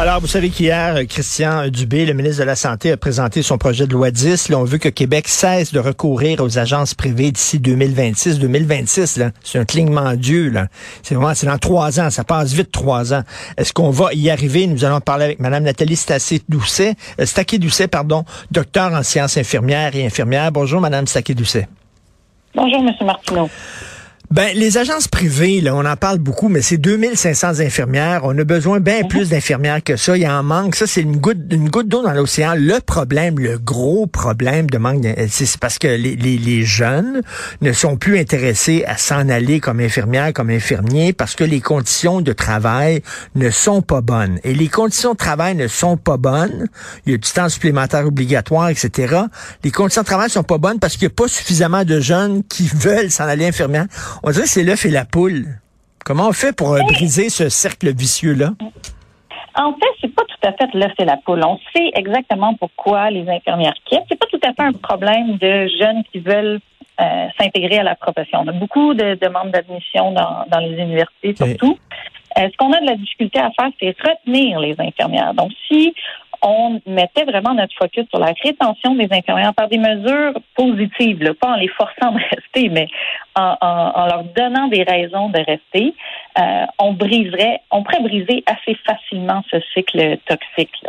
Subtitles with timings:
[0.00, 3.84] Alors, vous savez qu'hier, Christian Dubé, le ministre de la Santé, a présenté son projet
[3.84, 4.48] de loi 10.
[4.48, 8.38] Là, on veut que Québec cesse de recourir aux agences privées d'ici 2026.
[8.38, 10.68] 2026, là, c'est un clignement d'yeux, là.
[11.02, 12.10] C'est vraiment, c'est dans trois ans.
[12.10, 13.24] Ça passe vite, trois ans.
[13.56, 14.68] Est-ce qu'on va y arriver?
[14.68, 20.06] Nous allons parler avec Mme Nathalie Stassé-Doucet, euh, Staquet-Doucet, pardon, docteur en sciences infirmières et
[20.06, 20.52] infirmières.
[20.52, 21.66] Bonjour, Mme Staquet-Doucet.
[22.54, 22.94] Bonjour, M.
[23.04, 23.50] Martineau.
[24.30, 28.20] Ben, les agences privées, là, on en parle beaucoup, mais c'est 2500 infirmières.
[28.24, 29.08] On a besoin bien Mhm.
[29.08, 30.18] plus d'infirmières que ça.
[30.18, 30.74] Il y en manque.
[30.74, 32.52] Ça, c'est une goutte, une goutte d'eau dans l'océan.
[32.54, 37.22] Le problème, le gros problème de manque, c'est c'est parce que les, les, les jeunes
[37.62, 42.20] ne sont plus intéressés à s'en aller comme infirmières, comme infirmiers, parce que les conditions
[42.20, 43.00] de travail
[43.34, 44.40] ne sont pas bonnes.
[44.44, 46.66] Et les conditions de travail ne sont pas bonnes.
[47.06, 49.22] Il y a du temps supplémentaire obligatoire, etc.
[49.64, 52.42] Les conditions de travail sont pas bonnes parce qu'il n'y a pas suffisamment de jeunes
[52.44, 53.86] qui veulent s'en aller infirmière.
[54.22, 55.46] On dirait que c'est l'œuf et la poule.
[56.04, 58.50] Comment on fait pour euh, briser ce cercle vicieux-là?
[59.54, 61.42] En fait, c'est pas tout à fait l'œuf et la poule.
[61.44, 64.04] On sait exactement pourquoi les infirmières quittent.
[64.08, 66.60] C'est pas tout à fait un problème de jeunes qui veulent
[67.00, 68.40] euh, s'intégrer à la profession.
[68.44, 71.76] On a beaucoup de demandes d'admission dans, dans les universités, surtout.
[72.38, 75.34] Euh, ce qu'on a de la difficulté à faire, c'est retenir les infirmières.
[75.34, 75.92] Donc, si
[76.42, 81.52] on mettait vraiment notre focus sur la rétention des infirmières par des mesures positives, pas
[81.52, 82.86] en les forçant de rester, mais
[83.34, 85.94] en, en- leur donnant des raisons de rester,
[86.38, 90.84] euh, on briserait, on pourrait briser assez facilement ce cycle toxique.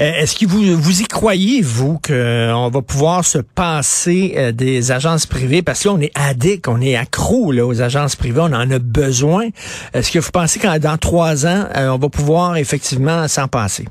[0.00, 4.92] Euh, Est-ce que vous, vous y croyez, vous, qu'on va pouvoir se passer euh, des
[4.92, 5.62] agences privées?
[5.62, 8.70] Parce que là, on est addict, on est accro là, aux agences privées, on en
[8.70, 9.48] a besoin.
[9.92, 13.86] Est-ce que vous pensez qu'en dans trois ans, euh, on va pouvoir effectivement s'en passer?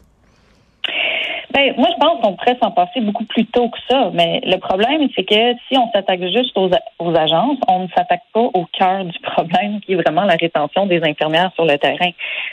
[1.57, 4.11] Ben, moi, je pense qu'on pourrait s'en passer beaucoup plus tôt que ça.
[4.13, 6.69] Mais le problème, c'est que si on s'attaque juste aux,
[6.99, 10.85] aux agences, on ne s'attaque pas au cœur du problème, qui est vraiment la rétention
[10.85, 12.11] des infirmières sur le terrain.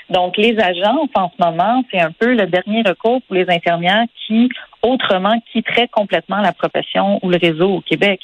[0.08, 4.06] Donc, les agences, en ce moment, c'est un peu le dernier recours pour les infirmières
[4.26, 4.48] qui,
[4.82, 8.20] autrement, quitteraient complètement la profession ou le réseau au Québec.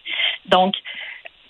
[0.46, 0.72] Donc,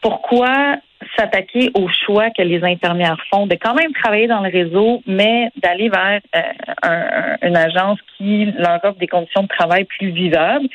[0.01, 0.75] pourquoi
[1.17, 5.51] s'attaquer au choix que les infirmières font de quand même travailler dans le réseau, mais
[5.63, 6.41] d'aller vers euh,
[6.83, 10.67] un- un- une agence qui leur offre des conditions de travail plus vivables,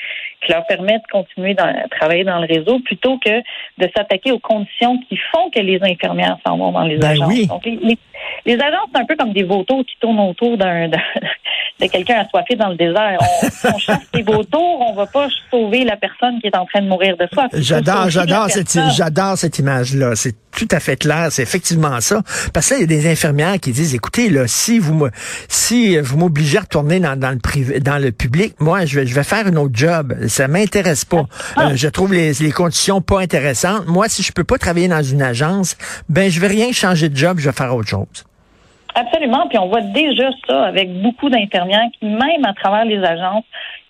[0.43, 3.39] qui leur permet de continuer à travailler dans le réseau, plutôt que
[3.77, 7.27] de s'attaquer aux conditions qui font que les infirmières s'en vont dans les Ben agences.
[7.27, 7.47] oui.
[7.47, 7.97] Donc, les, les-
[8.45, 10.87] les agences, c'est un peu comme des vautours qui tournent autour d'un
[11.79, 13.17] de quelqu'un assoiffé dans le désert.
[13.21, 16.81] On, on chasse les vautours, on va pas sauver la personne qui est en train
[16.81, 17.47] de mourir de soif.
[17.53, 20.14] J'adore, j'adore cette, j'adore cette image-là.
[20.15, 21.27] C'est tout à fait clair.
[21.31, 22.21] C'est effectivement ça.
[22.53, 25.11] Parce que là, il y a des infirmières qui disent, écoutez, là, si vous me,
[25.47, 29.05] si vous m'obligez à retourner dans, dans le privé, dans le public, moi, je vais,
[29.05, 30.13] je vais faire un autre job.
[30.27, 31.25] Ça m'intéresse pas.
[31.55, 31.67] Ah.
[31.67, 33.87] Euh, je trouve les, les conditions pas intéressantes.
[33.87, 35.77] Moi, si je peux pas travailler dans une agence,
[36.09, 37.39] ben, je vais rien changer de job.
[37.39, 38.25] Je vais faire autre chose.
[38.95, 39.47] Absolument.
[39.49, 43.43] Puis on voit déjà ça avec beaucoup d'infirmières qui, même à travers les agences,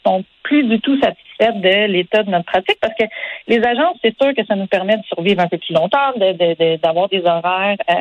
[0.06, 3.06] sont plus du tout satisfaites de l'état de notre pratique parce que
[3.48, 6.34] les agences, c'est sûr que ça nous permet de survivre un peu plus longtemps, de-
[6.34, 7.94] de- de- d'avoir des horaires euh,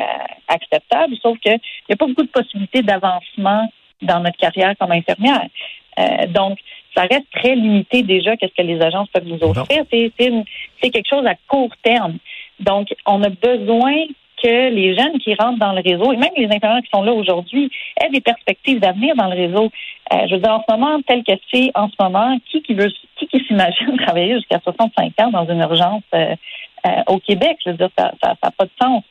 [0.47, 3.71] acceptables, sauf qu'il n'y a pas beaucoup de possibilités d'avancement
[4.01, 5.47] dans notre carrière comme infirmière.
[5.97, 6.59] Euh, donc,
[6.95, 9.83] ça reste très limité déjà qu'est-ce que les agences peuvent nous offrir.
[9.89, 12.17] C'est quelque chose à court terme.
[12.59, 13.95] Donc, on a besoin
[14.41, 17.13] que les jeunes qui rentrent dans le réseau, et même les infirmières qui sont là
[17.13, 19.71] aujourd'hui, aient des perspectives d'avenir dans le réseau.
[20.13, 22.73] Euh, je veux dire, en ce moment, tel que c'est en ce moment, qui qui
[22.73, 26.35] veut, qui qui s'imagine travailler jusqu'à 65 ans dans une urgence euh,
[26.85, 27.57] euh, au Québec?
[27.65, 29.03] Je veux dire, ça n'a ça, pas de sens.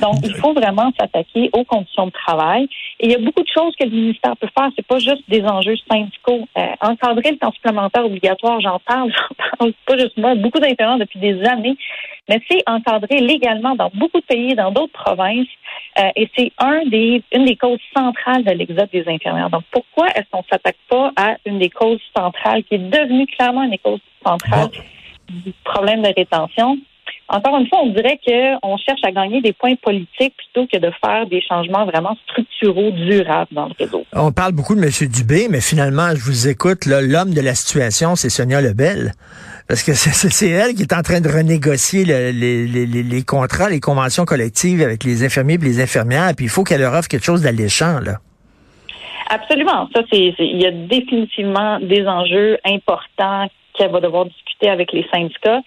[0.00, 2.68] Donc, il faut vraiment s'attaquer aux conditions de travail.
[3.00, 4.68] Et il y a beaucoup de choses que le ministère peut faire.
[4.76, 6.46] C'est pas juste des enjeux syndicaux.
[6.56, 9.10] Euh, encadrer le temps supplémentaire obligatoire, j'en parle,
[9.40, 11.76] j'en parle pas juste moi, beaucoup d'infirmières depuis des années.
[12.28, 15.48] Mais c'est encadré légalement dans beaucoup de pays, dans d'autres provinces.
[15.98, 19.50] Euh, et c'est un des, une des causes centrales de l'exode des infirmières.
[19.50, 23.64] Donc, pourquoi est-ce qu'on s'attaque pas à une des causes centrales qui est devenue clairement
[23.64, 24.70] une des causes centrales
[25.28, 26.78] du problème de rétention?
[27.30, 30.90] Encore une fois, on dirait qu'on cherche à gagner des points politiques plutôt que de
[31.04, 34.06] faire des changements vraiment structuraux, durables dans le réseau.
[34.14, 34.88] On parle beaucoup de M.
[35.10, 39.12] Dubé, mais finalement, je vous écoute, l'homme de la situation, c'est Sonia Lebel.
[39.68, 43.22] Parce que c'est- elle qui est en train de renégocier le- les, les- les- les
[43.22, 46.94] contrats, les conventions collectives avec les infirmiers et les infirmières, puis il faut qu'elle leur
[46.94, 48.20] offre quelque chose d'alléchant, là.
[49.30, 49.86] Absolument.
[49.94, 55.06] Ça, c'est- il y a définitivement des enjeux importants qu'elle va devoir discuter avec les
[55.12, 55.60] syndicats.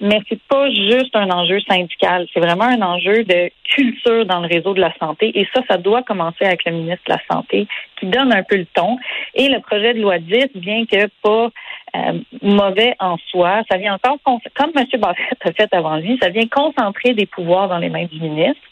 [0.00, 4.46] Mais c'est pas juste un enjeu syndical, c'est vraiment un enjeu de culture dans le
[4.46, 7.66] réseau de la santé et ça, ça doit commencer avec le ministre de la Santé
[7.98, 8.96] qui donne un peu le ton.
[9.34, 11.50] Et le projet de loi 10, bien que pas
[11.96, 14.18] euh, mauvais en soi, ça vient encore,
[14.54, 15.00] comme M.
[15.00, 18.62] Barrett a fait avant lui, ça vient concentrer des pouvoirs dans les mains du ministre.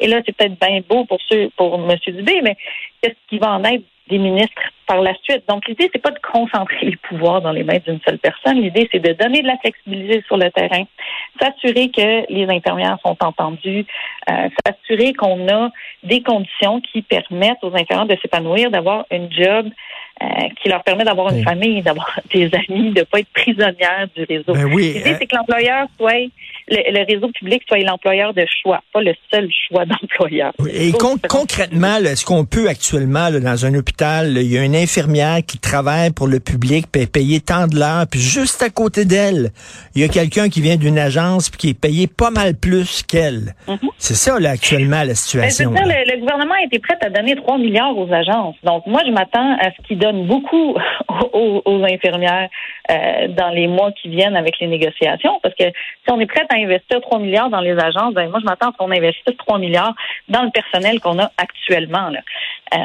[0.00, 1.96] Et là, c'est peut-être bien beau pour ceux, pour M.
[2.06, 2.56] Dubé, mais
[3.00, 5.44] qu'est-ce qui va en être des ministres par la suite.
[5.48, 8.60] Donc, l'idée, c'est pas de concentrer les pouvoirs dans les mains d'une seule personne.
[8.60, 10.84] L'idée, c'est de donner de la flexibilité sur le terrain,
[11.40, 13.86] s'assurer que les infirmières sont entendues,
[14.30, 15.70] euh, s'assurer qu'on a
[16.02, 19.68] des conditions qui permettent aux infirmières de s'épanouir, d'avoir un job
[20.22, 20.26] euh,
[20.60, 24.24] qui leur permet d'avoir une famille, d'avoir des amis, de ne pas être prisonnière du
[24.24, 24.52] réseau.
[24.52, 26.28] Ben oui, L'idée, euh, c'est que l'employeur soit
[26.68, 30.52] le, réseau public soit l'employeur de choix, pas le seul choix d'employeur.
[30.72, 34.76] Et con concrètement, est-ce qu'on peut actuellement, là, dans un hôpital, il y a une
[34.76, 38.70] infirmière qui travaille pour le public, puis est payée tant de l'heure, puis juste à
[38.70, 39.50] côté d'elle,
[39.94, 43.02] il y a quelqu'un qui vient d'une agence puis qui est payé pas mal plus
[43.02, 43.54] qu'elle.
[43.66, 43.88] Mm-hmm.
[43.98, 45.72] C'est ça, là, actuellement, la situation.
[45.72, 48.56] Ben, le, le, gouvernement a été prêt à donner 3 milliards aux agences.
[48.62, 50.76] Donc, moi, je m'attends à ce qu'ils donnent beaucoup
[51.32, 52.48] aux, aux infirmières
[52.90, 56.46] euh, dans les mois qui viennent avec les négociations, parce que si on est prêt
[56.52, 59.36] à investir 3 milliards dans les agences, ben moi, je m'attends à ce qu'on investisse
[59.38, 59.94] 3 milliards
[60.28, 62.10] dans le personnel qu'on a actuellement.
[62.74, 62.78] Euh,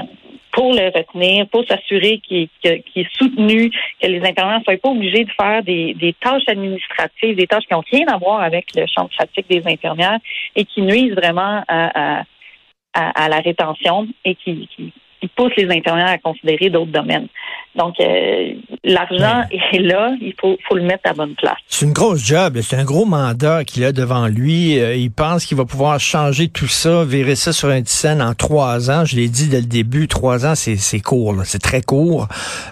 [0.57, 3.69] pour le retenir, pour s'assurer qu'il est soutenu,
[4.01, 7.73] que les infirmières ne soient pas obligés de faire des, tâches administratives, des tâches qui
[7.73, 10.17] n'ont rien à voir avec le champ pratique des infirmières
[10.55, 12.23] et qui nuisent vraiment à,
[12.95, 14.67] la rétention et qui,
[15.19, 17.27] qui pousse les infirmières à considérer d'autres domaines.
[17.75, 18.53] Donc, euh,
[18.83, 21.57] l'argent est là, il faut, faut le mettre à bonne place.
[21.67, 24.79] C'est une grosse job, c'est un gros mandat qu'il a devant lui.
[24.79, 28.33] Euh, il pense qu'il va pouvoir changer tout ça, virer ça sur un scène en
[28.33, 29.05] trois ans.
[29.05, 32.27] Je l'ai dit dès le début, trois ans, c'est court, c'est très court.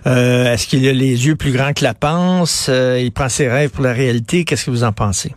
[0.07, 2.67] Euh, Est-ce qu'il a les yeux plus grands que la panse?
[2.69, 4.43] Euh, il prend ses rêves pour la réalité.
[4.43, 5.33] Qu'est-ce que vous en pensez?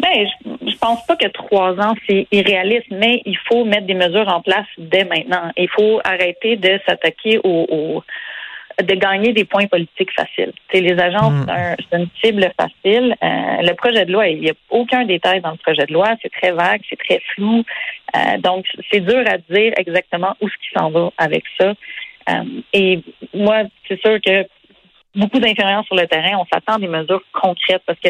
[0.00, 0.39] Ben, je
[0.80, 4.66] pense pas que trois ans, c'est irréaliste, mais il faut mettre des mesures en place
[4.78, 5.50] dès maintenant.
[5.56, 8.02] Il faut arrêter de s'attaquer au,
[8.82, 10.52] de gagner des points politiques faciles.
[10.68, 11.76] T'sais, les agences, mm.
[11.78, 13.16] c'est une cible facile.
[13.22, 16.08] Euh, le projet de loi, il n'y a aucun détail dans le projet de loi.
[16.22, 17.62] C'est très vague, c'est très flou.
[18.16, 21.74] Euh, donc, c'est dur à dire exactement où ce qui s'en va avec ça.
[22.30, 23.00] Euh, et
[23.34, 24.46] moi, c'est sûr que
[25.14, 28.08] beaucoup d'infirmières sur le terrain, on s'attend à des mesures concrètes parce que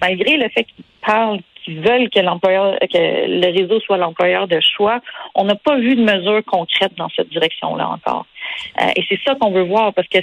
[0.00, 4.60] malgré le fait qu'ils parlent qu'ils veulent que l'employeur, que le réseau soit l'employeur de
[4.60, 5.00] choix,
[5.34, 8.26] on n'a pas vu de mesures concrètes dans cette direction-là encore.
[8.80, 10.18] Euh, et c'est ça qu'on veut voir parce que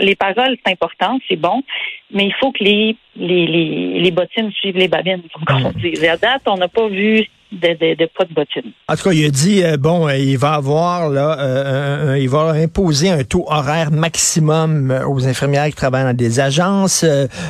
[0.00, 1.62] les paroles, c'est important, c'est bon,
[2.10, 5.94] mais il faut que les, les, les, les bottines suivent les babines, comme on dit.
[6.02, 8.72] Et à date, on n'a pas vu de, de, de, pas de bottines.
[8.88, 12.28] En tout cas, il a dit euh, bon, euh, il va avoir là, euh, il
[12.28, 17.04] va imposer un taux horaire maximum aux infirmières qui travaillent dans des agences.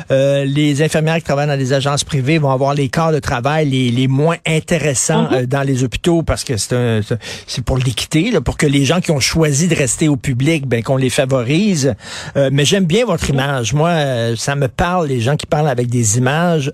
[0.09, 3.89] les infirmières qui travaillent dans des agences privées vont avoir les quarts de travail les,
[3.89, 5.45] les moins intéressants mm-hmm.
[5.45, 7.01] dans les hôpitaux parce que c'est
[7.47, 10.83] c'est pour l'équité, pour que les gens qui ont choisi de rester au public, ben
[10.83, 11.95] qu'on les favorise.
[12.51, 13.73] mais j'aime bien votre image.
[13.73, 16.71] Moi, ça me parle les gens qui parlent avec des images.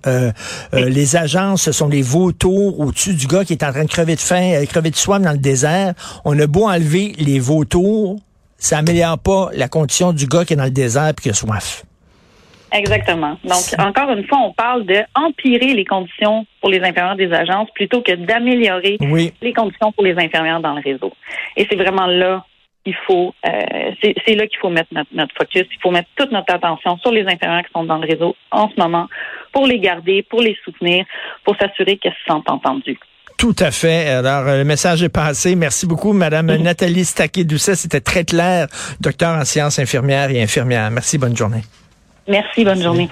[0.74, 4.16] les agences, ce sont les vautours au-dessus du gars qui est en train de crever
[4.16, 5.94] de faim, euh, crever de soif dans le désert.
[6.26, 8.20] On a beau enlever les vautours,
[8.58, 11.34] ça améliore pas la condition du gars qui est dans le désert et qui a
[11.34, 11.84] soif.
[12.74, 13.38] Exactement.
[13.44, 17.70] Donc, encore une fois, on parle de empirer les conditions pour les infirmières des agences
[17.76, 18.98] plutôt que d'améliorer
[19.42, 21.12] les conditions pour les infirmières dans le réseau.
[21.58, 22.46] Et c'est vraiment là
[22.86, 25.68] qu'il faut, euh, c'est là qu'il faut mettre notre, notre, focus.
[25.70, 28.70] Il faut mettre toute notre attention sur les infirmières qui sont dans le réseau en
[28.70, 29.08] ce moment
[29.52, 31.06] pour les garder, pour les soutenir,
[31.44, 32.98] pour s'assurer qu'elles se sentent entendues.
[33.42, 34.08] Tout à fait.
[34.08, 35.56] Alors, euh, le message est passé.
[35.56, 37.74] Merci beaucoup, Madame Nathalie Staquet-Doucet.
[37.74, 38.68] C'était très clair.
[39.00, 40.92] Docteur en sciences infirmières et infirmières.
[40.92, 41.18] Merci.
[41.18, 41.64] Bonne journée.
[42.28, 42.64] Merci.
[42.64, 43.10] Bonne journée.